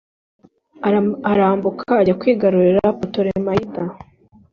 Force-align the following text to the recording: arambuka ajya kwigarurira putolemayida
arambuka 1.31 1.89
ajya 2.01 2.17
kwigarurira 2.19 2.81
putolemayida 2.99 3.83